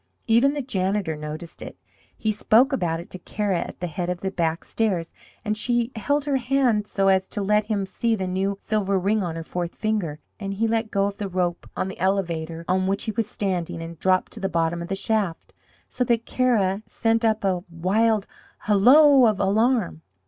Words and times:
Even 0.25 0.55
the 0.55 0.63
janitor 0.63 1.15
noticed 1.15 1.61
it. 1.61 1.77
He 2.17 2.31
spoke 2.31 2.73
about 2.73 2.99
it 2.99 3.11
to 3.11 3.19
Kara 3.19 3.59
at 3.59 3.81
the 3.81 3.85
head 3.85 4.09
of 4.09 4.21
the 4.21 4.31
back 4.31 4.63
stairs, 4.65 5.13
and 5.45 5.55
she 5.55 5.91
held 5.95 6.25
her 6.25 6.37
hand 6.37 6.87
so 6.87 7.07
as 7.07 7.27
to 7.27 7.39
let 7.39 7.65
him 7.65 7.85
see 7.85 8.15
the 8.15 8.25
new 8.25 8.57
silver 8.59 8.97
ring 8.97 9.21
on 9.21 9.35
her 9.35 9.43
fourth 9.43 9.75
finger, 9.75 10.17
and 10.39 10.55
he 10.55 10.67
let 10.67 10.89
go 10.89 11.05
of 11.05 11.17
the 11.17 11.29
rope 11.29 11.69
on 11.77 11.87
the 11.87 11.99
elevator 11.99 12.65
on 12.67 12.87
which 12.87 13.03
he 13.03 13.11
was 13.11 13.29
standing 13.29 13.79
and 13.79 13.99
dropped 13.99 14.31
to 14.31 14.39
the 14.39 14.49
bottom 14.49 14.81
of 14.81 14.87
the 14.87 14.95
shaft, 14.95 15.53
so 15.87 16.03
that 16.05 16.25
Kara 16.25 16.81
sent 16.87 17.23
up 17.23 17.43
a 17.43 17.63
wild 17.69 18.25
hallo 18.61 19.27
of 19.27 19.39
alarm. 19.39 20.01